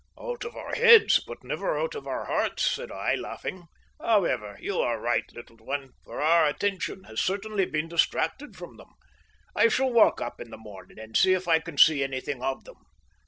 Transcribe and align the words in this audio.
"Out 0.19 0.43
of 0.45 0.55
our 0.55 0.73
heads, 0.73 1.23
but 1.27 1.43
never 1.43 1.77
out 1.77 1.93
of 1.93 2.07
our 2.07 2.25
hearts," 2.25 2.65
said 2.65 2.91
I, 2.91 3.13
laughing. 3.13 3.67
"However, 4.01 4.57
you 4.59 4.79
are 4.79 4.99
right, 4.99 5.31
little 5.31 5.57
one, 5.57 5.91
for 6.03 6.19
our 6.19 6.47
attention 6.47 7.03
has 7.03 7.21
certainly 7.21 7.65
been 7.65 7.87
distracted 7.87 8.55
from 8.55 8.77
them. 8.77 8.95
I 9.55 9.67
shall 9.67 9.93
walk 9.93 10.19
up 10.19 10.41
in 10.41 10.49
the 10.49 10.57
morning 10.57 10.97
and 10.97 11.15
see 11.15 11.33
if 11.33 11.47
I 11.47 11.59
can 11.59 11.77
see 11.77 12.03
anything 12.03 12.41
of 12.41 12.63
them. 12.63 12.77